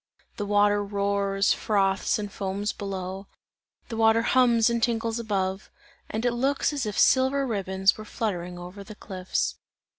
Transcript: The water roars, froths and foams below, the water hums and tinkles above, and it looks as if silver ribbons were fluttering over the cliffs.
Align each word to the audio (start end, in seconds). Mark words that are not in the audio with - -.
The 0.37 0.47
water 0.47 0.83
roars, 0.83 1.53
froths 1.53 2.17
and 2.17 2.31
foams 2.31 2.73
below, 2.73 3.27
the 3.89 3.97
water 3.97 4.23
hums 4.23 4.67
and 4.67 4.81
tinkles 4.81 5.19
above, 5.19 5.69
and 6.09 6.25
it 6.25 6.33
looks 6.33 6.73
as 6.73 6.87
if 6.87 6.97
silver 6.97 7.45
ribbons 7.45 7.99
were 7.99 8.03
fluttering 8.05 8.57
over 8.57 8.83
the 8.83 8.95
cliffs. 8.95 9.57